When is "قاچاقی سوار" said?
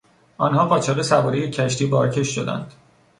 0.65-1.35